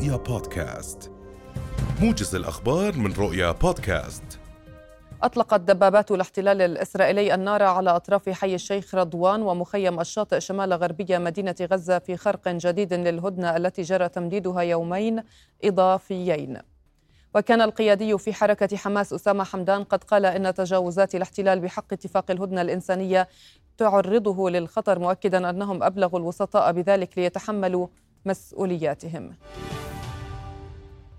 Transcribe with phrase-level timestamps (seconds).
[0.00, 1.12] رؤيا بودكاست.
[2.00, 4.22] موجز الأخبار من رؤيا بودكاست.
[5.22, 11.54] أطلقت دبابات الاحتلال الإسرائيلي النار على أطراف حي الشيخ رضوان ومخيم الشاطئ شمال غربية مدينة
[11.62, 15.22] غزة في خرق جديد للهدنة التي جرى تمديدها يومين
[15.64, 16.58] إضافيين.
[17.34, 22.60] وكان القيادي في حركة حماس أسامة حمدان قد قال إن تجاوزات الاحتلال بحق اتفاق الهدنة
[22.60, 23.28] الإنسانية
[23.78, 27.86] تعرضه للخطر مؤكدا أنهم أبلغوا الوسطاء بذلك ليتحملوا
[28.24, 29.36] مسؤولياتهم.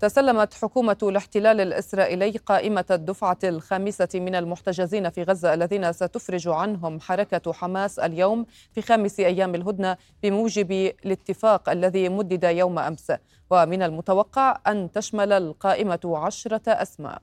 [0.02, 7.52] تسلمت حكومة الاحتلال الإسرائيلي قائمة الدفعة الخامسة من المحتجزين في غزة الذين ستفرج عنهم حركة
[7.52, 13.12] حماس اليوم في خامس أيام الهدنة بموجب الاتفاق الذي مدد يوم أمس.
[13.50, 17.22] ومن المتوقع أن تشمل القائمة عشرة أسماء.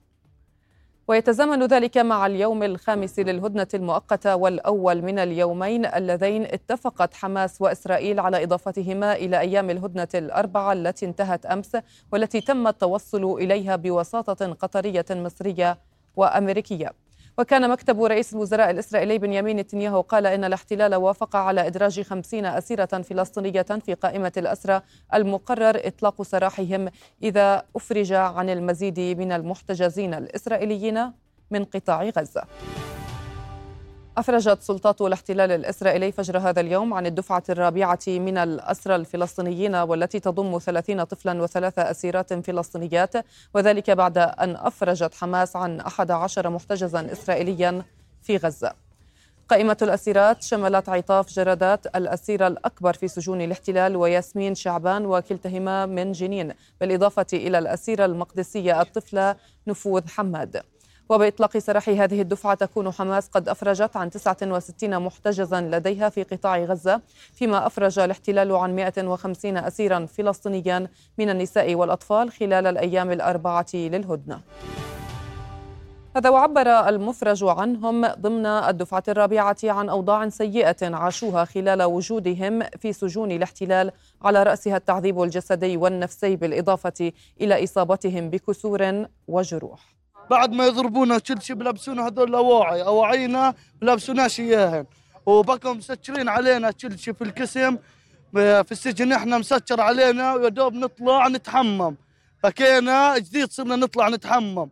[1.10, 8.44] ويتزامن ذلك مع اليوم الخامس للهدنة المؤقتة والأول من اليومين اللذين اتفقت حماس وإسرائيل على
[8.44, 11.78] إضافتهما إلى أيام الهدنة الأربعة التي انتهت أمس
[12.12, 15.78] والتي تم التوصل إليها بوساطة قطرية مصرية
[16.16, 16.94] وأمريكية.
[17.40, 22.86] وكان مكتب رئيس الوزراء الإسرائيلي بنيامين نتنياهو قال إن الاحتلال وافق على إدراج خمسين أسيرة
[22.86, 24.82] فلسطينية في قائمة الأسرى
[25.14, 26.90] المقرر إطلاق سراحهم
[27.24, 31.12] إذا أفرج عن المزيد من المحتجزين الإسرائيليين
[31.52, 32.44] من قطاع غزة.
[34.20, 40.60] أفرجت سلطات الاحتلال الإسرائيلي فجر هذا اليوم عن الدفعة الرابعة من الأسرى الفلسطينيين والتي تضم
[40.60, 43.14] 30 طفلا وثلاث أسيرات فلسطينيات
[43.54, 47.84] وذلك بعد أن أفرجت حماس عن 11 محتجزا إسرائيليا
[48.22, 48.74] في غزة.
[49.50, 56.54] قائمة الأسيرات شملت عطاف جردات الأسيرة الأكبر في سجون الاحتلال وياسمين شعبان وكلتهما من جنين
[56.82, 59.36] بالإضافة إلى الأسيرة المقدسية الطفلة
[59.68, 60.62] نفوذ حماد.
[61.10, 67.02] وبإطلاق سراح هذه الدفعة تكون حماس قد أفرجت عن 69 محتجزا لديها في قطاع غزة
[67.34, 74.40] فيما أفرج الاحتلال عن 150 أسيرا فلسطينيا من النساء والأطفال خلال الأيام الأربعة للهدنة.
[76.16, 83.32] هذا وعبر المفرج عنهم ضمن الدفعة الرابعة عن أوضاع سيئة عاشوها خلال وجودهم في سجون
[83.32, 83.92] الاحتلال
[84.22, 89.99] على رأسها التعذيب الجسدي والنفسي بالإضافة إلى إصابتهم بكسور وجروح.
[90.30, 94.86] بعد ما يضربونا كل شيء بلبسونا هذول الأواعي أواعينا بلبسوناش اياهن
[95.26, 97.78] وبقوا مسكرين علينا كل شيء في القسم
[98.34, 101.96] في السجن إحنا مسكر علينا ويا دوب نطلع نتحمم.
[102.44, 104.70] بكينا جديد صرنا نطلع نتحمم.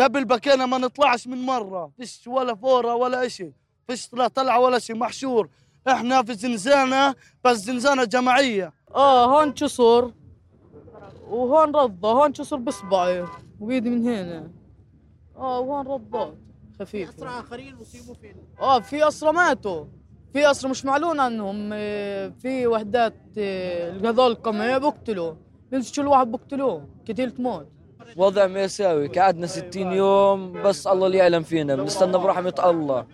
[0.00, 3.52] قبل بكينا ما نطلعش من مرة فيش ولا فورة ولا شيء
[3.86, 5.48] فيش طلع ولا شيء محشور.
[5.88, 7.14] إحنا في زنزانة
[7.44, 8.72] بس زنزانة جماعية.
[8.94, 10.12] آه هون كسر
[11.28, 13.24] وهون رضه هون كسر بصبعي
[13.60, 14.57] وبيدي من هنا.
[15.38, 16.34] آه وين رباط
[16.80, 17.08] خفيف.
[17.14, 19.84] أسرى آخرين اصيبوا فين؟ آه في أسرى ماتوا.
[20.32, 21.70] في أسرى مش معلون عنهم.
[21.72, 25.32] آه، في وحدات آه، هذول القمع بقتلوا.
[25.70, 26.88] بيمسكوا الواحد بقتلوه.
[27.06, 27.66] كتيلة موت
[28.16, 29.08] وضع مأساوي.
[29.08, 30.62] قعدنا 60 يوم.
[30.62, 31.76] بس الله اللي يعلم فينا.
[31.76, 33.06] بنستنى برحمة الله.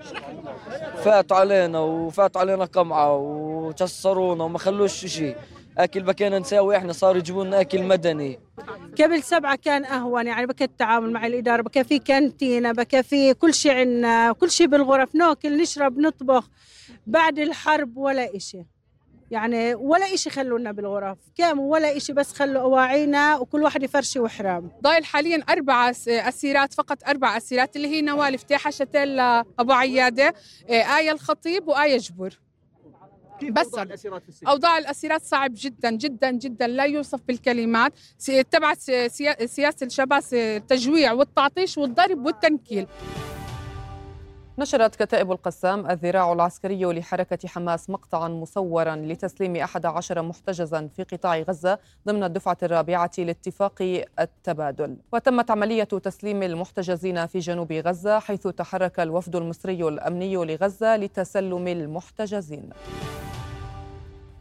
[0.96, 5.36] فاتوا علينا وفاتوا علينا قمعة وكسرونا وما خلوش شيء
[5.78, 8.38] أكل بكينا نساوي إحنا صاروا يجيبوا لنا أكل مدني.
[9.00, 13.54] قبل سبعة كان أهون يعني بكى التعامل مع الإدارة بكى في كانتينا بكى في كل
[13.54, 16.48] شيء عندنا كل شيء بالغرف ناكل نشرب نطبخ
[17.06, 18.62] بعد الحرب ولا إشي.
[19.30, 24.70] يعني ولا إشي خلونا بالغرف كاموا ولا إشي بس خلوا أواعينا وكل واحد يفرشي وحرام.
[24.82, 30.34] ضايل حاليا أربع أسيرات فقط أربع أسيرات اللي هي نوال فتاحة شتيل أبو عيادة
[30.70, 32.38] آية الخطيب وآية جبر
[33.50, 33.70] بس؟
[34.48, 36.66] أوضاع الأسيرات صعب جدا جدا جدا.
[36.66, 37.92] لا يوصف بالكلمات.
[38.50, 38.78] تبعت
[39.46, 42.86] سياسة الشباب التجويع والتعطيش والضرب والتنكيل.
[44.58, 51.78] نشرت كتائب القسام الذراع العسكري لحركة حماس مقطعا مصورا لتسليم 11 محتجزا في قطاع غزة
[52.06, 54.96] ضمن الدفعة الرابعة لاتفاق التبادل.
[55.12, 62.70] وتمت عملية تسليم المحتجزين في جنوب غزة حيث تحرك الوفد المصري الأمني لغزة لتسلم المحتجزين.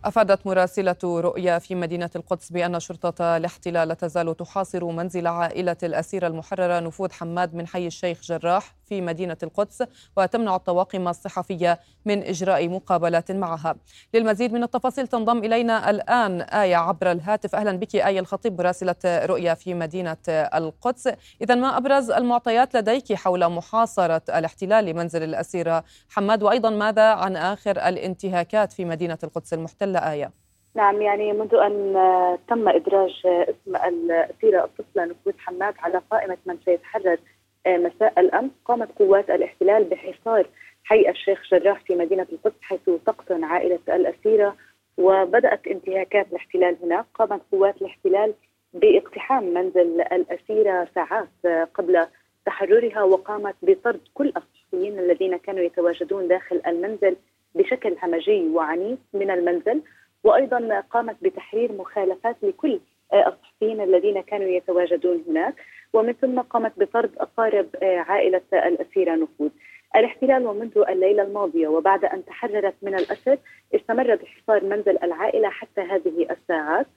[0.06, 6.28] أفادت مراسلة رؤيا في مدينة القدس بأن شرطة الاحتلال لا تزال تحاصر منزل عائلة الأسيرة
[6.28, 9.84] المحررة نفوذ حماد من حي الشيخ جراح في مدينة القدس
[10.18, 13.76] وتمنع الطواقم الصحفية من إجراء مقابلات معها.
[14.14, 17.56] للمزيد من التفاصيل تنضم إلينا الآن آية عبر الهاتف.
[17.56, 21.08] أهلا بك آية الخطيب مراسلة رؤيا في مدينة القدس.
[21.42, 27.72] إذا ما أبرز المعطيات لديك حول محاصرة الاحتلال لمنزل الأسيرة حماد؟ وأيضا ماذا عن آخر
[27.72, 30.32] الانتهاكات في مدينة القدس المحتلة؟ آية.
[30.76, 31.94] نعم يعني منذ أن
[32.50, 37.18] تم إدراج اسم الأسيرة الطفلة نفوذ حماد على قائمة من سيتحرر
[37.68, 38.52] مساء الأمس.
[38.66, 40.48] قامت قوات الاحتلال بحصار
[40.84, 44.56] حي الشيخ جراح في مدينة القدس حيث تقطن عائلة الأسيرة
[44.98, 47.06] وبدأت انتهاكات الاحتلال هناك.
[47.14, 48.34] قامت قوات الاحتلال
[48.74, 52.06] باقتحام منزل الأسيرة ساعات قبل
[52.46, 57.16] تحررها وقامت بطرد كل الصحفيين الذين كانوا يتواجدون داخل المنزل
[57.56, 59.82] بشكل همجي وعنيف من المنزل.
[60.24, 62.80] وأيضا قامت بتحرير مخالفات لكل
[63.14, 65.56] الصحفيين الذين كانوا يتواجدون هناك.
[65.94, 69.50] ومن ثم قامت بطرد أقارب عائلة الأسيرة نفوذ.
[69.96, 73.38] الاحتلال ومنذ الليلة الماضية وبعد أن تحررت من الاسر
[73.76, 76.88] استمر بحصار منزل العائلة حتى هذه الساعات.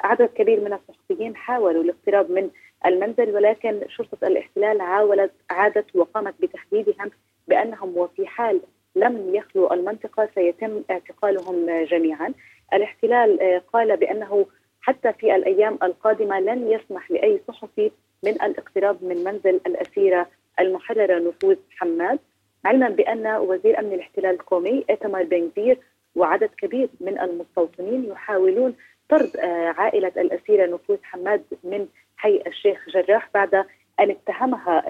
[0.00, 2.50] عدد كبير من الصحفيين حاولوا الاقتراب من
[2.86, 7.10] المنزل ولكن شرطة الاحتلال عاولت عادت وقامت بتهديدهم
[7.48, 8.60] بأنهم وفي حال
[8.96, 12.34] لم يخلوا المنطقة سيتم اعتقالهم جميعا.
[12.74, 14.46] الاحتلال قال بأنه
[14.80, 17.90] حتى في الأيام القادمة لن يسمح لأي صحفي
[18.24, 20.26] من الاقتراب من منزل الأسيرة
[20.60, 22.18] المحررة نفوذ حماد
[22.64, 25.78] علما بأن وزير أمن الاحتلال القومي إيتمار بن گفير
[26.16, 28.74] وعدد كبير من المستوطنين يحاولون
[29.08, 29.36] طرد
[29.76, 31.86] عائلة الأسيرة نفوذ حماد من
[32.16, 33.54] حي الشيخ جراح بعد
[34.00, 34.82] أن اتهمها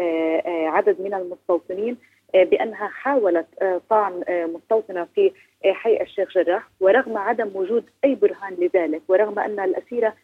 [0.69, 1.97] عدد من المستوطنين
[2.35, 3.47] بأنها حاولت
[3.91, 5.33] طعن مستوطنة في
[5.65, 6.69] حي الشيخ جراح.
[6.81, 10.15] ورغم عدم وجود أي برهان لذلك ورغم أن الأسيرة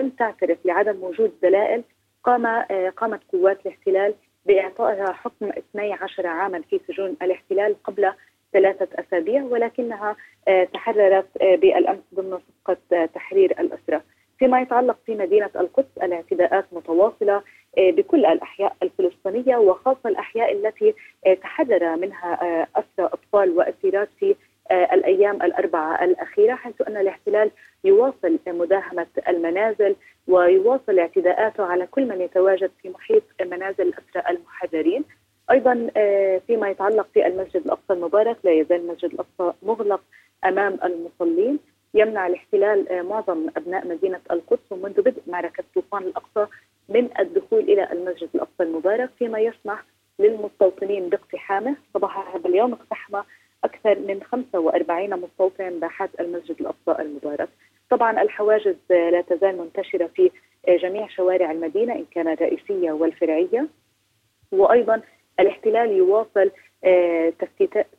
[0.00, 1.82] لم تعترف لعدم وجود دلائل
[2.24, 2.46] قام
[2.96, 4.14] قامت قوات الاحتلال
[4.46, 8.12] بإعطائها حكم 12 عاما في سجون الاحتلال قبل
[8.52, 10.16] ثلاثة أسابيع ولكنها
[10.72, 14.02] تحررت بالأمس ضمن صفقة تحرير الأسرة.
[14.38, 17.42] فيما يتعلق في مدينة القدس الاعتداءات متواصلة
[17.78, 20.94] بكل الأحياء الفلسطينية وخاصة الأحياء التي
[21.42, 24.34] تحرر منها أسرى أطفال وأسيرات في
[24.72, 27.50] الأيام الأربعة الأخيرة حيث أن الاحتلال
[27.84, 29.96] يواصل مداهمة المنازل
[30.28, 35.04] ويواصل اعتداءاته على كل من يتواجد في محيط منازل الاسرى المحررين.
[35.50, 35.90] أيضا
[36.46, 40.00] فيما يتعلق في المسجد الأقصى المبارك لا يزال المسجد الأقصى مغلق
[40.44, 41.58] أمام المصلين
[41.94, 46.46] يمنع الاحتلال معظم أبناء مدينة القدس ومنذ بدء معركة طوفان الأقصى
[46.88, 49.84] من الدخول إلى المسجد الأقصى المبارك فيما يسمح
[50.18, 53.16] للمستوطنين باقتحامه صباح هذا اليوم اقتحم
[53.64, 57.48] أكثر من 45 مستوطن باحات المسجد الأقصى المبارك.
[57.90, 60.30] طبعا الحواجز لا تزال منتشرة في
[60.68, 63.68] جميع شوارع المدينة إن كان الرئيسية والفرعية.
[64.52, 65.02] وأيضا
[65.40, 66.50] الاحتلال يواصل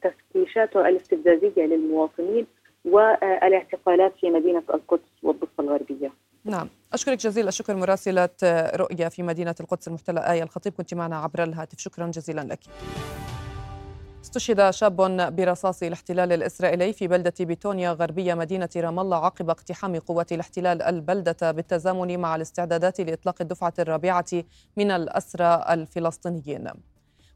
[0.02, 2.48] تفتيشاته الاستفزازية للمواطنين
[2.86, 6.12] والاعتقالات في مدينة القدس والضفة الغربية.
[6.46, 8.30] نعم أشكرك جزيل الشكر مراسلة
[8.76, 12.60] رؤية في مدينة القدس المحتلة آية الخطيب كنت معنا عبر الهاتف شكرا جزيلا لك
[14.26, 14.96] استشهد شاب
[15.36, 21.52] برصاص الاحتلال الإسرائيلي في بلدة بيتونيا غربية مدينة رام الله عقب اقتحام قوات الاحتلال البلدة
[21.52, 24.26] بالتزامن مع الاستعدادات لإطلاق الدفعة الرابعة
[24.78, 26.68] من الأسرى الفلسطينيين.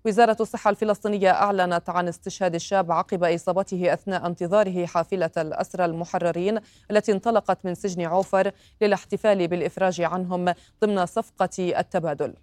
[0.06, 6.60] وزارة الصحة الفلسطينية أعلنت عن استشهاد الشاب عقب إصابته أثناء انتظاره حافلة الأسرى المحررين
[6.92, 8.52] التي انطلقت من سجن عوفر
[8.82, 12.34] للاحتفال بالإفراج عنهم ضمن صفقة التبادل.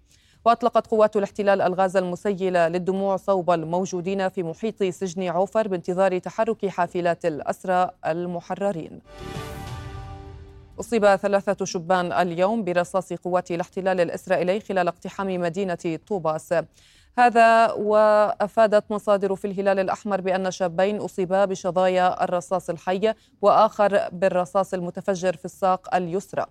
[0.47, 7.25] وأطلقت قوات الاحتلال الغاز المسيل للدموع صوب الموجودين في محيط سجن عوفر بانتظار تحرك حافلات
[7.25, 9.01] الأسرى المحررين.
[10.79, 16.53] أصيب ثلاثة شبان اليوم برصاص قوات الاحتلال الإسرائيلي خلال اقتحام مدينة طوباس.
[17.17, 25.35] هذا وأفادت مصادر في الهلال الأحمر بأن شابين أصيبا بشظايا الرصاص الحي وآخر بالرصاص المتفجر
[25.35, 26.45] في الساق اليسرى.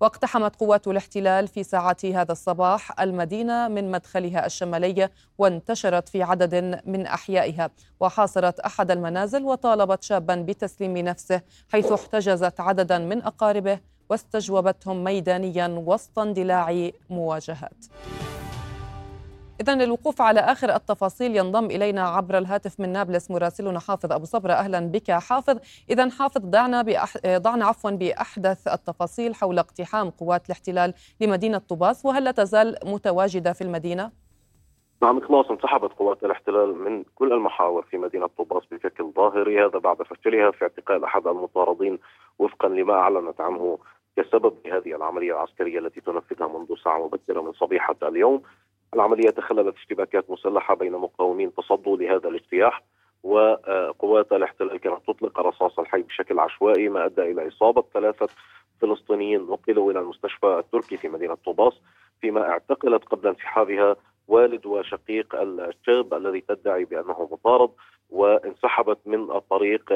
[0.00, 7.06] واقتحمت قوات الاحتلال في ساعات هذا الصباح المدينة من مدخلها الشمالي وانتشرت في عدد من
[7.06, 7.70] أحيائها.
[8.00, 16.18] وحاصرت أحد المنازل وطالبت شابا بتسليم نفسه حيث احتجزت عددا من أقاربه واستجوبتهم ميدانيا وسط
[16.18, 17.84] اندلاع مواجهات.
[19.60, 24.52] إذا للوقوف على آخر التفاصيل ينضم إلينا عبر الهاتف من نابلس مراسلنا حافظ أبو صبرة.
[24.52, 25.58] أهلا بك حافظ.
[25.90, 26.40] إذا حافظ
[26.82, 27.16] بأح...
[27.26, 33.60] ضعنا عفوا بأحدث التفاصيل حول اقتحام قوات الاحتلال لمدينة طوباس وهل لا تزال متواجدة في
[33.60, 34.10] المدينة؟
[35.02, 39.64] نعم خلاص انسحبت قوات الاحتلال من كل المحاور في مدينة طوباس بشكل ظاهري.
[39.64, 41.98] هذا بعد فشلها في اعتقال أحد المطاردين
[42.38, 43.78] وفقا لما أعلنت عنه
[44.16, 48.42] كسبب لهذه العملية العسكرية التي تنفذها منذ ساعة مبكرة من صبيحة اليوم.
[48.94, 52.82] العملية تخللت اشتباكات مسلحة بين مقاومين تصدوا لهذا الاجتياح
[53.22, 58.28] وقوات الاحتلال كانت تطلق رصاص الحي بشكل عشوائي ما أدى إلى إصابة ثلاثة
[58.80, 61.72] فلسطينيين نقلوا إلى المستشفى التركي في مدينة طوباس
[62.20, 63.96] فيما اعتقلت قبل انسحابها
[64.28, 67.70] والد وشقيق الشاب الذي تدعي بأنه مطارد
[68.10, 69.92] وانسحبت من الطريق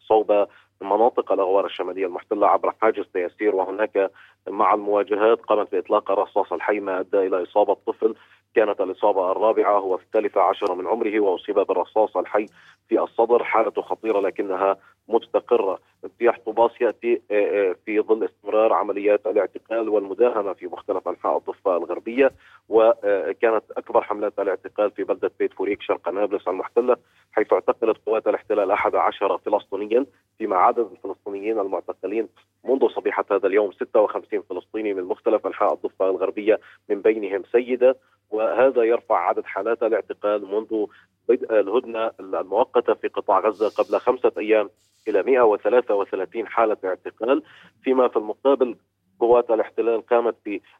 [0.00, 0.46] صوب
[0.80, 4.10] مناطق الأغوار الشمالية المحتلة عبر حاجز تيسير وهناك
[4.48, 8.14] مع المواجهات قامت بإطلاق الرصاص الحي ما ادى إلى إصابة طفل
[8.54, 12.46] كانت الإصابة الرابعة هو في الثالثة عشر من عمره وأصيب بالرصاص الحي
[12.88, 14.76] في الصدر حالته خطيرة لكنها
[15.08, 15.78] مستقرة.
[16.04, 21.76] اجتياح طوباس يأتي آه، آه، في ظل استمرار عمليات الاعتقال والمداهمة في مختلف أنحاء الضفة
[21.76, 22.30] الغربية
[22.68, 26.96] وكانت أكبر حملات الاعتقال في بلدة بيت فوريك شرق نابلس المحتلة
[27.32, 30.06] حيث اعتقلت قوات الاحتلال 11 فلسطينيا
[30.38, 32.28] فيما عدد الفلسطينيين المعتقلين
[32.64, 37.96] منذ صبيحة هذا اليوم 56 فلسطيني من مختلف أنحاء الضفة الغربية من بينهم سيدة.
[38.30, 40.86] وهذا يرفع عدد حالات الاعتقال منذ
[41.28, 44.70] بدء الهدنة المؤقتة في قطاع غزة قبل خمسة أيام
[45.08, 47.42] إلى 133 حالة اعتقال
[47.82, 48.76] فيما في المقابل
[49.20, 50.34] قوات الاحتلال قامت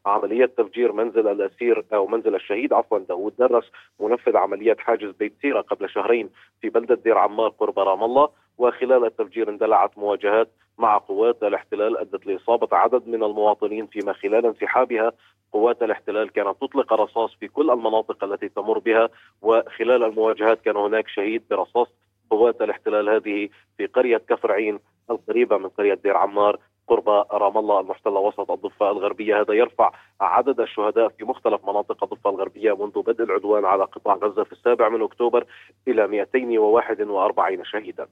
[0.06, 3.64] بعملية تفجير منزل الأسير أو منزل الشهيد عفوا داود درس
[4.00, 8.28] منفذ عملية حاجز بيت سيرة قبل شهرين في بلدة دير عمار قرب رام الله.
[8.58, 15.12] وخلال التفجير اندلعت مواجهات مع قوات الاحتلال أدت لإصابة عدد من المواطنين فيما خلال انسحابها
[15.52, 19.08] قوات الاحتلال كانت تطلق الرصاص في كل المناطق التي تمر بها.
[19.42, 21.88] وخلال المواجهات كان هناك شهيد برصاص
[22.30, 24.78] قوات الاحتلال هذه في قرية كفر عين
[25.10, 29.40] القريبة من قرية دير عمار قرب رام الله المحتلة وسط الضفة الغربية.
[29.40, 34.44] هذا يرفع عدد الشهداء في مختلف مناطق الضفة الغربية منذ بدء العدوان على قطاع غزة
[34.44, 35.46] في السابع من أكتوبر
[35.88, 38.06] إلى 241 شهيدا.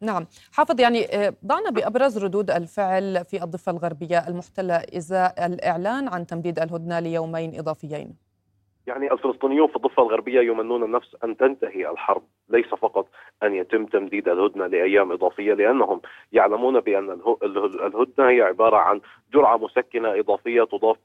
[0.00, 0.26] نعم.
[0.52, 6.58] حافظ يعني آه، ضعنا بأبرز ردود الفعل في الضفة الغربية المحتلة إزاء الإعلان عن تمديد
[6.58, 8.27] الهدنة ليومين إضافيين.
[8.88, 12.22] يعني الفلسطينيون في الضفة الغربية يمنون النفس أن تنتهي الحرب.
[12.48, 13.06] ليس فقط
[13.42, 16.00] أن يتم تمديد الهدنة لأيام إضافية لأنهم
[16.32, 19.00] يعلمون بأن الهدنة هي عبارة عن
[19.32, 20.96] جرعة مسكنة إضافية تضاف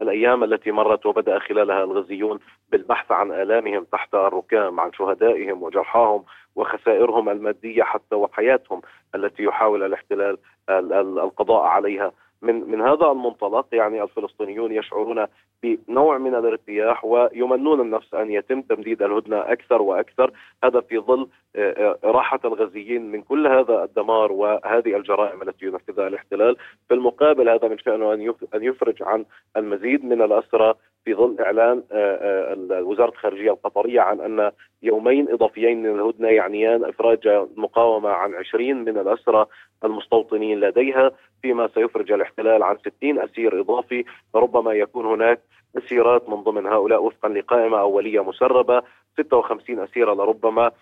[0.00, 2.38] للأيام التي مرت وبدأ خلالها الغزيون
[2.72, 6.24] بالبحث عن آلامهم تحت الركام عن شهدائهم وجرحاهم
[6.56, 8.80] وخسائرهم المادية حتى وحياتهم
[9.14, 12.12] التي يحاول الاحتلال القضاء عليها.
[12.42, 15.26] من من هذا المنطلق يعني الفلسطينيون يشعرون
[15.62, 20.32] بنوع من الارتياح ويمنون النفس أن يتم تمديد الهدنة أكثر وأكثر.
[20.64, 26.08] هذا في ظل آه، آه، راحة الغزيين من كل هذا الدمار وهذه الجرائم التي ينفذها
[26.08, 26.56] الاحتلال.
[26.88, 28.12] في المقابل هذا من شأنه
[28.54, 29.24] أن يفرج عن
[29.56, 34.50] المزيد من الأسرى في ظل إعلان آه، وزارة الخارجية القطرية عن أن
[34.82, 39.46] يومين إضافيين من الهدنة يعنيان إفراج المقاومه عن 20 من الاسرى
[39.84, 41.10] المستوطنين لديها
[41.42, 44.04] فيما سيفرج الاحتلال عن 60 أسير إضافي.
[44.34, 45.40] ربما يكون هناك
[45.78, 48.82] أسيرات من ضمن هؤلاء وفقا لقائمة أولية مسربة.
[49.18, 50.72] 56 أسيرة لربما آه،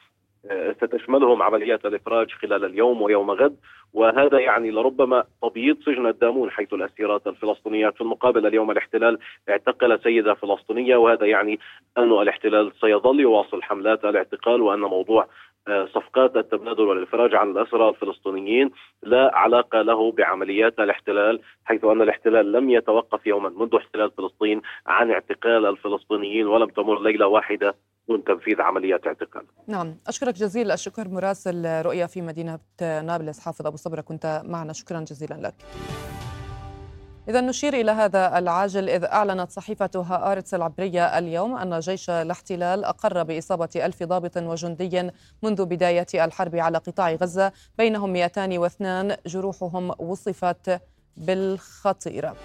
[0.77, 3.57] ستشملهم عمليات الإفراج خلال اليوم ويوم غد
[3.95, 10.35] وهذا يعني لربما تبييض سجن الدامون حيث الأسيرات الفلسطينيات في المقابل اليوم الاحتلال اعتقل سيدة
[10.35, 11.59] فلسطينية وهذا يعني
[11.99, 15.27] أن الاحتلال سيظل يواصل حملات الاعتقال وأن موضوع
[15.69, 18.71] آه، صفقات التبادل والافراج عن الأسرى الفلسطينيين
[19.03, 25.11] لا علاقة له بعمليات الاحتلال حيث أن الاحتلال لم يتوقف يوما منذ احتلال فلسطين عن
[25.11, 27.75] اعتقال الفلسطينيين ولم تمر ليلة واحدة
[28.09, 29.47] دون تنفيذ عمليات اعتقال.
[29.67, 35.01] نعم، أشكرك جزيل الشكر مراسل رؤيا في مدينة نابلس حافظ أبو صبره كنت معنا شكرا
[35.01, 35.55] جزيلا لك.
[37.29, 43.23] إذا نشير إلى هذا العاجل إذ أعلنت صحيفة هآرتس العبرية اليوم أن جيش الاحتلال أقر
[43.23, 45.11] بإصابة ألف ضابط وجندي
[45.43, 50.81] منذ بداية الحرب على قطاع غزة بينهم 202 جروحهم وصفت
[51.17, 52.37] بالخطيرة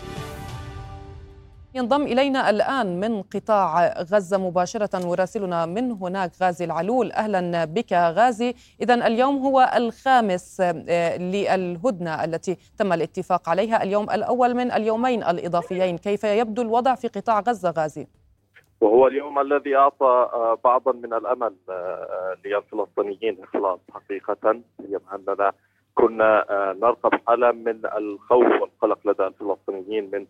[1.75, 7.11] ينضم إلينا الآن من قطاع غزة مباشرة مراسلنا من هناك غازي العلول.
[7.11, 8.53] أهلا بك غازي.
[8.81, 13.83] إذا اليوم هو الخامس آه، للهدنة التي تم الاتفاق عليها.
[13.83, 15.97] اليوم الأول من اليومين الإضافيين.
[15.97, 18.07] كيف يبدو الوضع في قطاع غزة غازي؟
[18.81, 24.61] وهو اليوم الذي أعطى آه، بعضا من الأمل آه، للفلسطينيين إخلاص حقيقة.
[25.13, 25.53] أننا
[25.95, 26.45] كنا
[26.81, 30.25] نرقب حالة من الخوف والقلق لدى الفلسطينيين من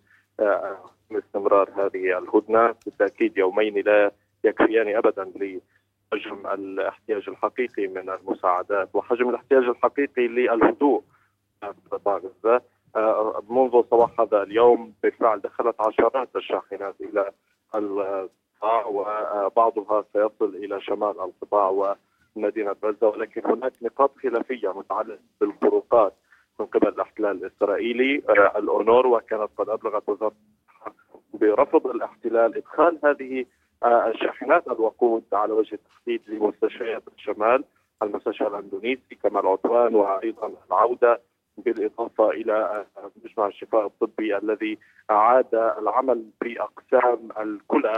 [1.11, 2.75] استمرار هذه الهدنة.
[2.85, 4.11] بالتأكيد يومين لا
[4.43, 11.03] يكفيان ابدا لحجم الاحتياج الحقيقي من المساعدات وحجم الاحتياج الحقيقي للهدوء.
[12.07, 12.61] غزه
[12.95, 17.31] آه، منذ صباح هذا اليوم بالفعل دخلت عشرات الشاحنات إلى
[17.75, 21.95] القطاع وبعضها سيصل إلى شمال القطاع
[22.35, 26.13] ومدينة غزه ولكن هناك نقاط خلافية متعلقة بالخروقات
[26.60, 30.36] من قبل الاحتلال الإسرائيلي آه، الأونور وكانت قد أبلغت وزارة
[31.33, 33.45] برفض الاحتلال إدخال هذه
[33.83, 37.63] آه، الشاحنات الوقود على وجه التحديد لمستشفيات الشمال
[38.03, 41.22] المستشفى الإندونيسي كمال عدوان وأيضا العودة
[41.57, 44.77] بالإضافة إلى آه، مجمع الشفاء الطبي الذي
[45.12, 47.93] اعاد العمل بأقسام الكلى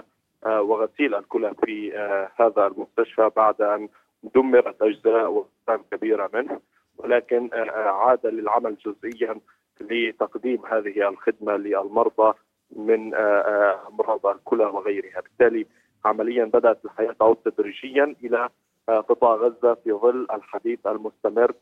[0.45, 1.93] وغسيل الكلى في
[2.35, 3.89] هذا المستشفى بعد أن
[4.35, 6.59] دمرت أجزاء وأقسام كبيرة منه.
[6.97, 9.39] ولكن آه، آه، عاد للعمل جزئيا
[9.81, 12.33] لتقديم هذه الخدمة للمرضى
[12.75, 15.65] من آه، امراض الكلى وغيرها، بالتالي
[16.05, 18.49] عمليا بدأت الحياة تعود تدريجيا إلى
[18.87, 21.53] قطاع غزة في ظل الحديث المستمر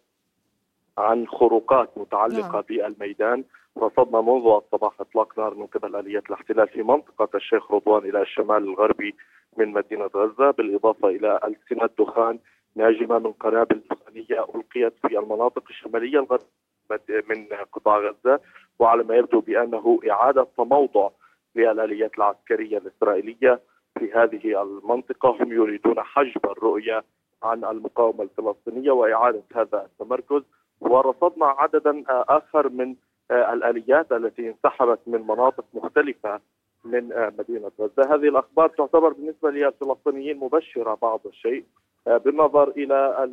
[0.98, 2.62] عن خروقات متعلقة نعم.
[2.62, 3.44] بالميدان
[3.78, 8.58] رصدنا منذ الصباح إطلاق نار من قبل آليات الاحتلال في منطقة الشيخ رضوان إلى الشمال
[8.58, 9.16] الغربي
[9.58, 12.40] من مدينة غزة بالإضافة إلى ألسنة دخان
[12.76, 18.40] ناجمة من قنابل دخانيه ألقيت في المناطق الشمالية الغربيه من قطاع غزة
[18.80, 21.10] وعلى ما يبدو بأنه إعادة تموضع
[21.56, 23.60] للآليات العسكرية الإسرائيلية
[24.00, 25.30] في هذه المنطقة.
[25.44, 27.04] هم يريدون حجب الرؤية
[27.44, 30.42] عن المقاومة الفلسطينية وإعادة هذا التمركز.
[30.82, 32.96] ورصدنا عددا آخر من
[33.32, 36.40] الآليات التي انسحبت من مناطق مختلفة
[36.86, 41.66] من مدينة غزة، هذه الأخبار تعتبر بالنسبة للفلسطينيين مبشرة بعض الشيء.
[42.06, 43.30] بالنظر إلى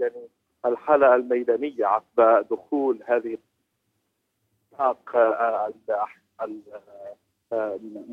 [0.00, 0.28] يعني
[0.66, 3.38] الحالة الميدانية عقب دخول هذه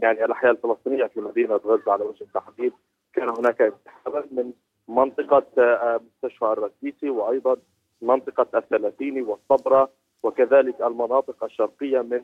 [0.01, 2.73] يعني الأحياء الفلسطينية في مدينة غزة على وجه التحديد
[3.13, 4.53] كان هناك انسحابات من
[4.87, 5.45] منطقة
[5.99, 7.57] مستشفى الركيسي وأيضا
[8.01, 9.89] منطقة الثلاثيني والصبرة
[10.23, 12.21] وكذلك المناطق الشرقية من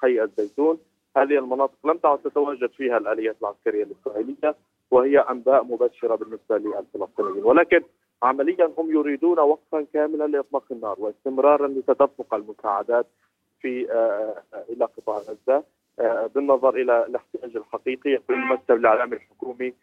[0.00, 0.78] حي الزيتون.
[1.16, 4.54] هذه المناطق لم تعد تتواجد فيها الآليات العسكرية الإسرائيلية.
[4.90, 7.80] وهي أنباء مبشرة بالنسبة للفلسطينيين ولكن
[8.22, 13.06] عمليا هم يريدون وقفا كاملا لإطلاق النار واستمرارا لتدفق المساعدات
[13.60, 13.92] في
[14.70, 15.64] إلى قطاع غزة
[16.34, 19.74] بالنظر إلى الاحتياج الحقيقي يقول المكتب الإعلامي الحكومي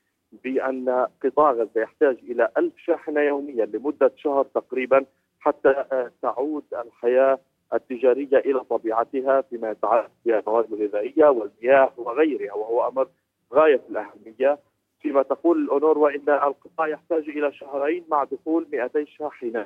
[0.44, 5.06] بأن قطاع غزة يحتاج إلى ألف شاحنة يوميا لمدة شهر تقريبا
[5.40, 5.86] حتى
[6.22, 7.40] تعود الحياة
[7.74, 13.08] التجارية إلى طبيعتها فيما يتعلق بالمواد الغذائيه والمياه وغيرها وهو أمر
[13.54, 14.60] غاية الأهمية.
[15.00, 19.66] فيما تقول الأونروا إن القطاع يحتاج إلى شهرين مع دخول 200 شاحنة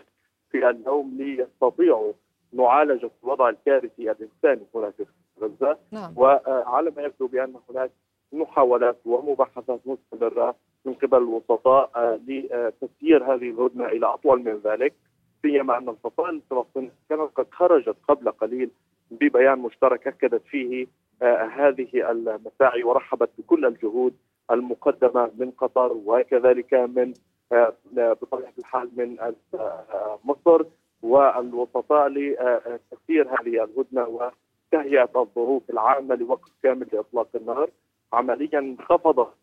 [0.52, 2.14] في اليوم ليستطيعوا
[2.54, 5.06] معالجة الوضع الكارثي الإنساني هنا في
[5.42, 6.14] غزة نعم.
[6.18, 7.92] وعلى ما يبدو بأن هناك
[8.34, 11.92] محاولات ومباحثات مستمرة من قبل الوسطاء
[12.28, 14.94] لتسيير هذه الهدنة إلى أطول من ذلك
[15.42, 18.72] سيما أن الفصائل الفلسطينية كانت قد خرجت قبل قليل
[19.12, 20.88] ببيان مشترك أكدت فيه
[21.55, 24.14] هذه المساعي ورحبت بكل الجهود
[24.51, 27.14] المقدمة من قطر وكذلك من
[27.92, 29.18] بطبيعة الحال من
[30.25, 30.66] مصر
[31.01, 34.08] والوسطاء لتسيير هذه الهدنة
[34.74, 37.70] وتهيئة الظروف العامة لوقف كامل لإطلاق النار
[38.14, 39.34] عمليا انخفضت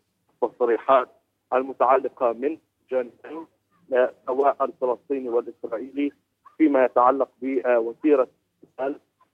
[0.43, 1.09] التصريحات
[1.53, 2.57] المتعلقة من
[2.91, 3.45] جانبين
[4.25, 6.11] سواء الفلسطيني والإسرائيلي
[6.57, 8.27] فيما يتعلق بوتيره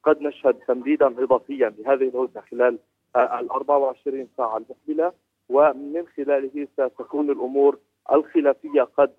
[0.03, 2.79] قد نشهد تمديدا اضافيا لهذه الهدنة خلال
[3.15, 5.11] ال 24 ساعة المقبلة.
[5.49, 7.77] ومن خلاله ستكون الأمور
[8.11, 9.11] الخلافية قد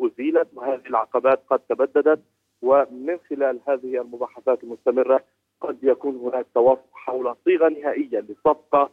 [0.00, 2.20] أزيلت وهذه العقبات قد تبددت.
[2.62, 5.20] ومن خلال هذه المباحثات المستمرة
[5.60, 8.90] قد يكون هناك توافق حول صيغة نهائية لصفقة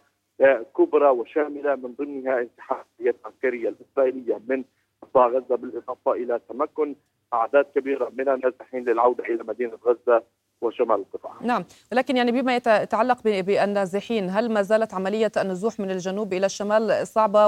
[0.78, 4.64] كبرى وشاملة من ضمنها انسحاب العسكرية الإسرائيلية من
[5.02, 6.96] قطاع غزة بالإضافة إلى تمكن
[7.34, 10.24] أعداد كبيرة من النازحين للعودة إلى مدينة غزة.
[10.62, 11.34] وشمال القطاع.
[11.42, 17.08] نعم ولكن يعني بما يتعلق بالنازحين هل ما زالت عملية النزوح من الجنوب إلى الشمال
[17.08, 17.48] صعبة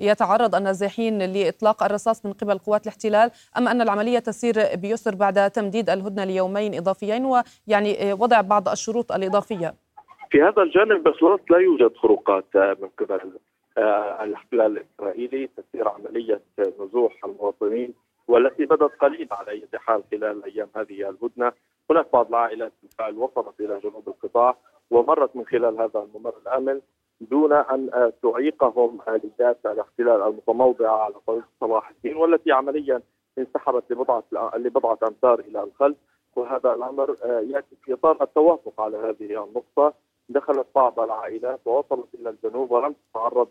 [0.00, 5.90] ويتعرض النازحين لإطلاق الرصاص من قبل قوات الاحتلال أم أن العملية تسير بيسر بعد تمديد
[5.90, 9.74] الهدنة ليومين إضافيين ويعني وضع بعض الشروط الإضافية؟
[10.30, 13.20] في هذا الجانب بخلاص لا يوجد خروقات من قبل
[14.22, 15.50] الاحتلال الإسرائيلي.
[15.56, 17.94] تسير عملية نزوح المواطنين
[18.28, 21.52] والتي بدت قليلا على أي حال خلال أيام هذه الهدنة،
[21.90, 24.56] هناك بعض العائلات بالفعل وصلت إلى جنوب القطاع
[24.90, 26.80] ومرت من خلال هذا الممر الأمن
[27.20, 33.02] دون أن تعيقهم آليات الاحتلال المتموضعة على طريق صلاح الدين والتي عمليا
[33.38, 34.24] انسحبت لبضعة
[34.56, 35.96] لبضعة أمتار إلى الخلف.
[36.36, 39.94] وهذا الأمر يأتي في إطار التوافق على هذه النقطة.
[40.28, 43.48] دخلت بعض العائلات ووصلت إلى الجنوب ولم تتعرض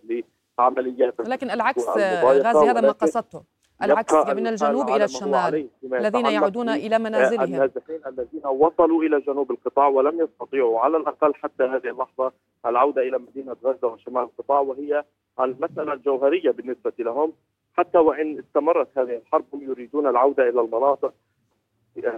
[0.59, 3.43] لعمليات لكن العكس غازي هذا ما قصدته.
[3.81, 7.43] العكس من الجنوب إلى الشمال الذين يعودون إلى منازلهم.
[7.53, 12.31] النازحين الذين وصلوا إلى جنوب القطاع ولم يستطيعوا على الأقل حتى هذه اللحظة
[12.65, 15.03] العودة إلى مدينة غزة وشمال القطاع وهي
[15.39, 17.33] المسألة الجوهرية بالنسبة لهم.
[17.73, 21.13] حتى وإن استمرت هذه الحرب هم يريدون العودة إلى المناطق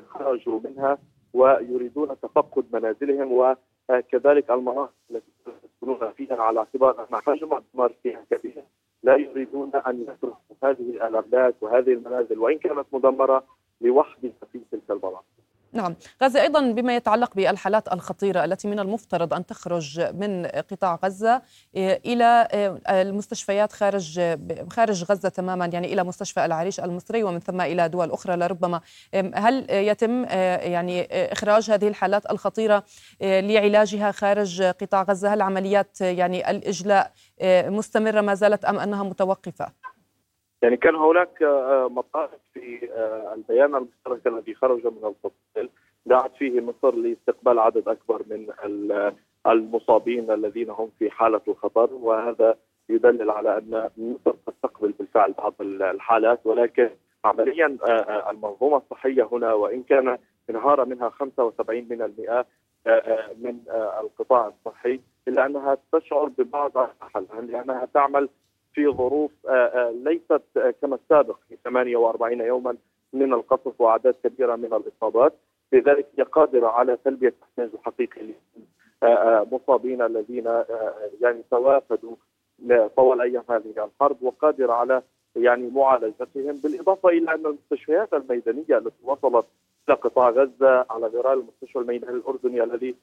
[0.09, 0.97] خرجوا منها
[1.33, 3.31] ويريدون تفقد منازلهم
[3.89, 5.31] وكذلك المناطق التي
[5.65, 8.63] يسكنون فيها على اعتبار أن حجم الدمار فيها كبير.
[9.05, 13.43] لا يريدون أن يتركوا هذه الاملاك وهذه المنازل وإن كانت مدمرة
[13.81, 15.44] لوحدها في تلك المناطق.
[15.73, 15.95] نعم.
[16.23, 21.41] غزة أيضا بما يتعلق بالحالات الخطيرة التي من المفترض أن تخرج من قطاع غزة
[21.75, 22.47] إلى
[22.89, 24.21] المستشفيات خارج
[24.71, 28.81] خارج غزة تماما يعني إلى مستشفى العريش المصري ومن ثم إلى دول أخرى لربما.
[29.35, 32.83] هل يتم يعني إخراج هذه الحالات الخطيرة
[33.21, 37.11] لعلاجها خارج قطاع غزة؟ هل عمليات يعني الإجلاء
[37.69, 39.94] مستمرة ما زالت أم أنها متوقفة؟
[40.61, 45.69] يعني كان هناك آه، مطالب في آه، البيان المشترك الذي خرج من الفصل
[46.05, 48.47] دعت فيه مصر لاستقبال عدد أكبر من
[49.47, 52.55] المصابين الذين هم في حالة الخطر وهذا
[52.89, 56.89] يدلل على أن مصر تستقبل بالفعل بعض الحالات ولكن
[57.25, 60.17] عمليا آه، المنظومة الصحية هنا وإن كان
[60.49, 62.13] انهار منها 75 من
[63.37, 63.59] من
[63.99, 68.29] القطاع الصحي إلا أنها تشعر ببعض الحل لأنها تعمل
[68.75, 70.41] في ظروف آه، آه، ليست
[70.81, 72.77] كما السابق في 48 يوما
[73.13, 75.33] من القصف وأعداد كبيرة من الإصابات.
[75.73, 78.21] لذلك هي قادرة على تلبية الاحتياج الحقيقي
[79.03, 80.45] للمصابين آه، الذين
[81.21, 82.15] يعني توافدوا
[82.97, 85.01] طوال أيام هذه الحرب وقادرة على
[85.35, 89.45] يعني معالجتهم بالإضافة إلى أن المستشفيات الميدانية التي وصلت
[89.89, 92.95] إلى قطاع غزة على غرار المستشفى الميداني الأردني الذي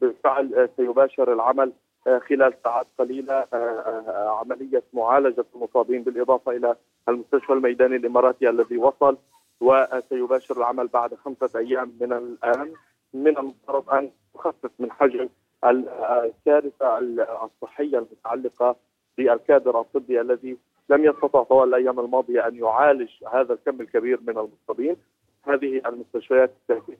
[0.00, 6.76] بالفعل سيباشر العمل آه، خلال ساعات قليلة آه، آه، عملية معالجة المصابين بالإضافة إلى
[7.08, 9.16] المستشفى الميداني الإماراتي الذي وصل
[9.60, 12.72] وسيباشر العمل بعد خمسة أيام من الآن
[13.14, 15.28] من المفترض أن تخفف من حجم
[15.64, 16.98] الكارثة
[17.44, 18.76] الصحية المتعلقة
[19.18, 20.56] بالكادر الطبي الذي
[20.88, 24.96] لم يستطع طوال الأيام الماضية أن يعالج هذا الكم الكبير من المصابين.
[25.42, 26.50] هذه المستشفيات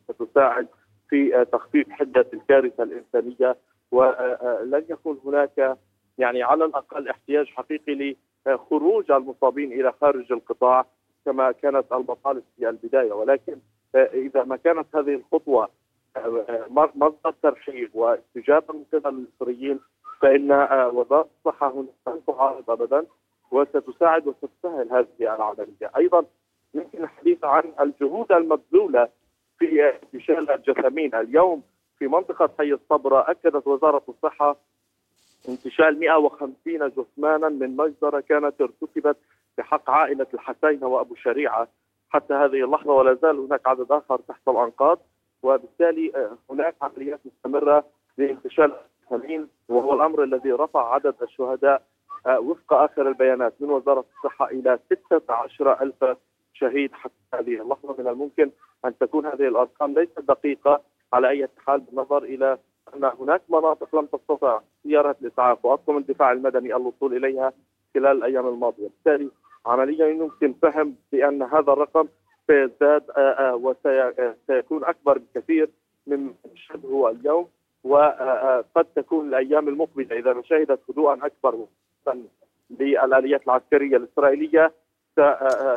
[0.08, 0.66] ستساعد
[1.08, 3.56] في تخفيف حدة الكارثة الإنسانية
[3.92, 5.78] ولن يكون هناك
[6.18, 10.86] يعني على الأقل احتياج حقيقي لخروج المصابين إلى خارج القطاع
[11.24, 13.12] كما كانت المطالب في البداية.
[13.12, 13.56] ولكن
[13.94, 15.68] إذا ما كانت هذه الخطوة
[16.70, 19.80] مصدر ترحيب واستجابة من قبل المصريين
[20.20, 20.52] فإن
[20.92, 23.06] وزارة الصحة هنا لن تعارض ابدا
[23.50, 26.24] وستساعد وستسهل هذه العملية، أيضا
[26.74, 29.08] يمكن الحديث عن الجهود المبذولة
[29.58, 31.62] في انتشال الجثامين، اليوم
[31.98, 34.56] في منطقة حي الصبرة أكدت وزارة الصحة
[35.48, 39.16] انتشال 150 جثمانا من مجزرة كانت ارتكبت
[39.58, 41.68] بحق عائلة الحسينة وأبو شريعة.
[42.10, 44.98] حتى هذه اللحظة ولا زال هناك عدد آخر تحت الأنقاض
[45.42, 47.84] وبالتالي آه، هناك عمليات مستمرة
[48.18, 48.72] لانتشال
[49.12, 51.82] الجثامين وهو الأمر الذي رفع عدد الشهداء
[52.26, 54.78] آه، وفق آخر البيانات من وزارة الصحة إلى
[55.10, 56.16] 16 ألف
[56.54, 56.92] شهيد.
[56.92, 58.50] حتى هذه اللحظة من الممكن
[58.84, 60.80] أن تكون هذه الأرقام ليست دقيقة
[61.12, 62.58] على أي حال بالنظر إلى
[62.94, 67.52] أن هناك مناطق لم تستطع سياره الإسعاف واطقم الدفاع المدني الوصول إليها
[67.94, 69.30] خلال الأيام الماضية، بالتالي
[69.66, 72.08] عمليا يمكن فهم بأن هذا الرقم
[72.46, 75.70] سيزداد آه، آه، وسيكون أكبر بكثير
[76.06, 77.48] مما نشهده اليوم
[77.84, 81.66] وقد تكون الأيام المقبلة إذا شهدت هدوءا أكبر
[82.70, 84.72] للآليات العسكرية الإسرائيلية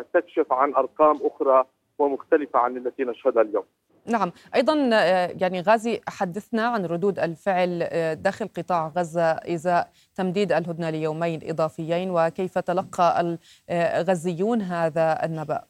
[0.09, 1.65] ستكشف عن أرقام أخرى
[1.99, 3.63] ومختلفة عن التي نشهدها اليوم.
[4.05, 4.31] نعم.
[4.55, 10.89] أيضا آه، يعني غازي حدثنا عن ردود الفعل آه، داخل قطاع غزة إزاء تمديد الهدنة
[10.89, 13.37] ليومين إضافيين وكيف تلقى
[13.71, 15.61] الغزيون هذا النبأ؟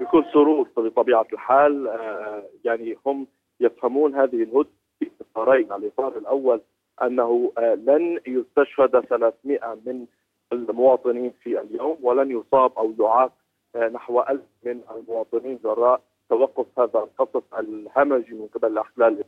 [0.00, 3.26] بكل سرور بطبيعة الحال آه، يعني هم
[3.60, 5.72] يفهمون هذه الهدنة في إطارين.
[5.72, 6.60] الإطار الأول
[7.02, 10.06] أنه لن يستشهد 300 من
[10.52, 13.32] المواطنين في اليوم ولن يصاب أو يعاق
[13.76, 16.00] نحو ألف من المواطنين جراء
[16.34, 19.24] توقف هذا القصف الهمجي من قبل الاحتلال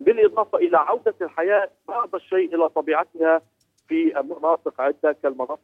[0.00, 3.42] بالإضافة إلى عودة الحياة بعض الشيء إلى طبيعتها
[3.88, 5.60] في مناطق عدة كالمناطق.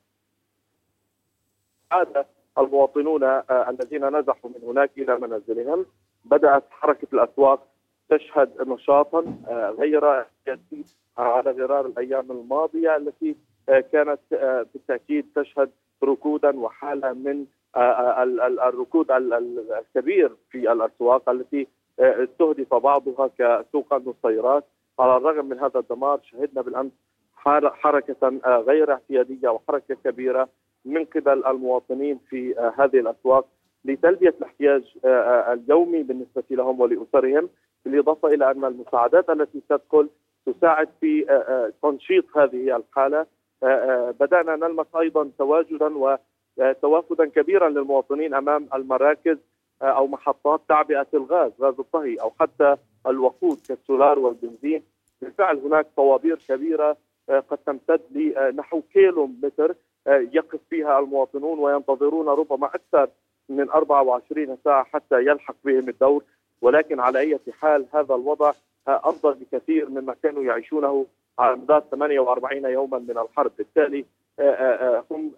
[1.92, 2.26] عاد
[2.58, 5.86] المواطنون آه، الذين نزحوا من هناك إلى منازلهم.
[6.24, 7.66] بدأت حركة الأسواق
[8.08, 10.84] تشهد نشاطا آه، غير سياسي
[11.18, 14.20] على غرار الأيام الماضية التي كانت
[14.74, 15.70] بالتأكيد تشهد
[16.04, 17.46] ركودا وحالة من
[18.66, 21.66] الركود الكبير في الأسواق التي
[22.00, 24.64] آه، استهدف بعضها كسوق النصيرات
[24.98, 26.92] على الرغم من هذا الدمار شهدنا بالأمس
[27.34, 30.48] حركة آه، غير اعتيادية وحركة كبيرة
[30.84, 33.46] من قبل المواطنين في آه، هذه الأسواق
[33.84, 34.82] لتلبية الاحتياج
[35.52, 37.48] اليومي بالنسبة لهم ولأسرهم
[37.84, 40.08] بالإضافة إلى أن المساعدات التي تدخل
[40.46, 41.24] تساعد في
[41.82, 43.26] تنشيط هذه الحالة.
[44.20, 46.16] بدأنا نلمس أيضا تواجدا و
[46.82, 49.38] توافدا كبيرا للمواطنين أمام المراكز
[49.82, 54.82] آه، أو محطات تعبئة الغاز غاز الطهي أو حتى الوقود كالسولار والبنزين.
[55.22, 56.96] بالفعل هناك طوابير كبيرة
[57.28, 59.74] آه، قد تمتد لنحو كيلو متر
[60.06, 63.08] آه، يقف فيها المواطنون وينتظرون ربما أكثر
[63.48, 66.24] من 24 ساعة حتى يلحق بهم الدور.
[66.62, 68.52] ولكن على أي حال هذا الوضع
[68.88, 71.06] افضل بكثير مما كانوا يعيشونه
[71.38, 74.04] على مدار 48 يوما من الحرب بالتالي
[74.38, 75.32] آه، آه، آه، هم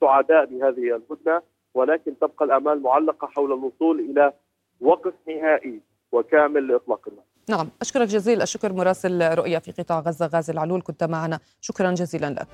[0.00, 1.42] سعداء بهذه الهدنه
[1.74, 4.32] ولكن تبقى الأمال معلقة حول الوصول إلى
[4.80, 5.80] وقف نهائي
[6.12, 7.24] وكامل لإطلاق النار.
[7.48, 12.30] نعم أشكرك جزيل الشكر مراسل رؤيا في قطاع غزة غازي العلول كنت معنا شكرا جزيلا
[12.30, 12.46] لك.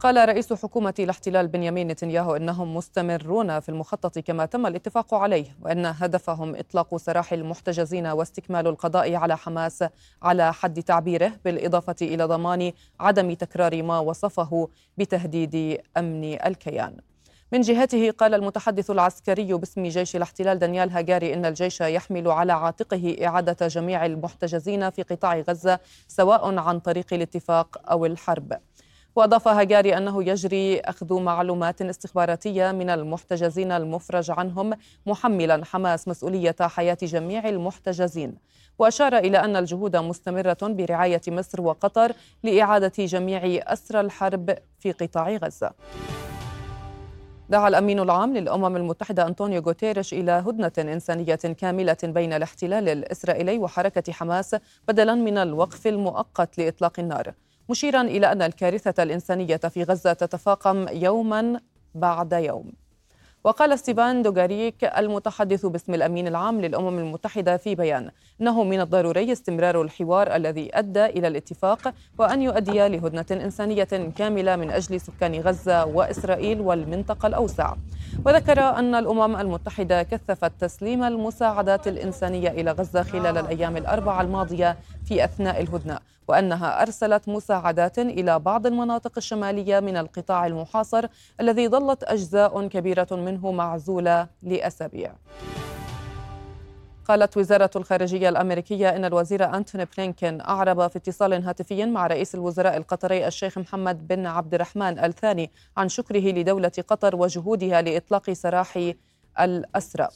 [0.00, 5.86] قال رئيس حكومة الاحتلال بنيامين نتنياهو إنهم مستمرون في المخطط كما تم الاتفاق عليه وأن
[5.86, 9.84] هدفهم إطلاق سراح المحتجزين واستكمال القضاء على حماس
[10.22, 16.96] على حد تعبيره بالإضافة إلى ضمان عدم تكرار ما وصفه بتهديد أمن الكيان.
[17.52, 23.16] من جهته قال المتحدث العسكري باسم جيش الاحتلال دانيال هاجاري إن الجيش يحمل على عاتقه
[23.24, 28.58] إعادة جميع المحتجزين في قطاع غزة سواء عن طريق الاتفاق أو الحرب.
[29.18, 34.72] وأضاف هاجاري أنه يجري أخذ معلومات استخباراتية من المحتجزين المفرج عنهم
[35.06, 38.34] محملا حماس مسؤولية حياة جميع المحتجزين.
[38.78, 43.40] وأشار إلى أن الجهود مستمرة برعاية مصر وقطر لإعادة جميع
[43.72, 45.70] أسرى الحرب في قطاع غزة.
[47.48, 54.12] دعا الأمين العام للأمم المتحدة أنطونيو غوتيريش إلى هدنة إنسانية كاملة بين الاحتلال الإسرائيلي وحركة
[54.12, 54.56] حماس
[54.88, 57.34] بدلا من الوقف المؤقت لإطلاق النار.
[57.68, 61.60] مشيرا إلى أن الكارثة الإنسانية في غزة تتفاقم يوما
[61.94, 62.72] بعد يوم.
[63.44, 69.82] وقال ستيفان دوغاريك المتحدث باسم الأمين العام للأمم المتحدة في بيان أنه من الضروري استمرار
[69.82, 73.84] الحوار الذي أدى إلى الاتفاق وأن يؤدي لهدنة إنسانية
[74.16, 77.74] كاملة من أجل سكان غزة وإسرائيل والمنطقة الأوسع.
[78.26, 84.76] وذكر أن الأمم المتحدة كثفت تسليم المساعدات الإنسانية إلى غزة خلال الأيام الأربعة الماضية
[85.08, 91.06] في أثناء الهدنة وأنها أرسلت مساعدات إلى بعض المناطق الشمالية من القطاع المحاصر
[91.40, 95.12] الذي ظلت أجزاء كبيرة منه معزولة لأسابيع.
[97.04, 102.76] قالت وزارة الخارجية الأمريكية إن الوزير أنتوني بلينكين أعرب في اتصال هاتفي مع رئيس الوزراء
[102.76, 108.92] القطري الشيخ محمد بن عبد الرحمن الثاني عن شكره لدولة قطر وجهودها لإطلاق سراح
[109.40, 110.08] الأسرى.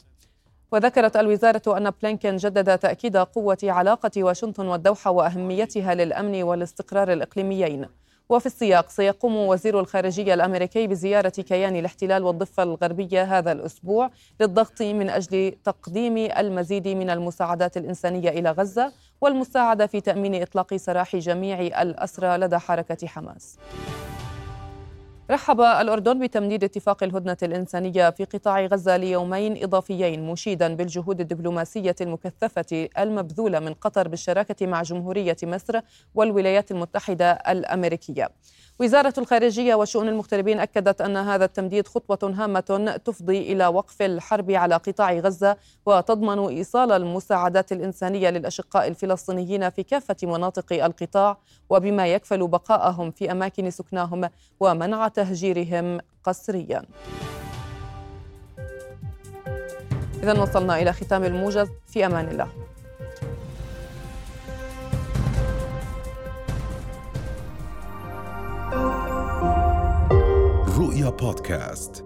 [0.72, 7.86] وذكرت الوزارة أن بلينكين جدد تأكيد قوة علاقة واشنطن والدوحة وأهميتها للأمن والاستقرار الإقليميين
[8.28, 15.10] وفي السياق سيقوم وزير الخارجية الأمريكي بزيارة كيان الاحتلال والضفة الغربية هذا الأسبوع للضغط من
[15.10, 22.36] أجل تقديم المزيد من المساعدات الإنسانية إلى غزة والمساعدة في تأمين إطلاق سراح جميع الأسرى
[22.36, 23.58] لدى حركة حماس.
[25.32, 32.88] رحب الأردن بتمديد اتفاق الهدنة الإنسانية في قطاع غزة ليومين إضافيين مشيدا بالجهود الدبلوماسية المكثفة
[32.98, 35.80] المبذولة من قطر بالشراكة مع جمهورية مصر
[36.14, 38.28] والولايات المتحدة الأمريكية.
[38.80, 44.74] وزارة الخارجية وشؤون المغتربين أكدت أن هذا التمديد خطوة هامة تفضي إلى وقف الحرب على
[44.74, 45.56] قطاع غزة
[45.86, 51.38] وتضمن إيصال المساعدات الإنسانية للأشقاء الفلسطينيين في كافة مناطق القطاع
[51.70, 54.30] وبما يكفل بقائهم في أماكن سكناهم
[54.60, 56.82] ومنع تهجيرهم قسريا.
[60.22, 61.68] إذا وصلنا إلى ختام الموجز.
[61.86, 62.61] في أمان الله.
[70.92, 72.04] رؤيا بودكاست